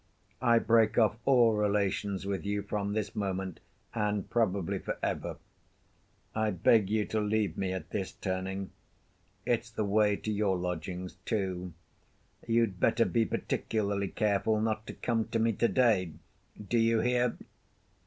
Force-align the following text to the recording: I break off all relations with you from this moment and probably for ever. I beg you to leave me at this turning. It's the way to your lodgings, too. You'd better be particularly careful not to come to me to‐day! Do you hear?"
I 0.41 0.57
break 0.57 0.97
off 0.97 1.17
all 1.25 1.53
relations 1.53 2.25
with 2.25 2.43
you 2.43 2.63
from 2.63 2.93
this 2.93 3.15
moment 3.15 3.59
and 3.93 4.27
probably 4.27 4.79
for 4.79 4.97
ever. 5.03 5.37
I 6.33 6.49
beg 6.49 6.89
you 6.89 7.05
to 7.05 7.19
leave 7.19 7.55
me 7.55 7.71
at 7.71 7.91
this 7.91 8.11
turning. 8.13 8.71
It's 9.45 9.69
the 9.69 9.85
way 9.85 10.15
to 10.15 10.31
your 10.31 10.57
lodgings, 10.57 11.17
too. 11.23 11.73
You'd 12.47 12.79
better 12.79 13.05
be 13.05 13.25
particularly 13.25 14.07
careful 14.07 14.59
not 14.59 14.87
to 14.87 14.93
come 14.93 15.27
to 15.27 15.37
me 15.37 15.53
to‐day! 15.53 16.15
Do 16.67 16.79
you 16.79 17.01
hear?" 17.01 17.37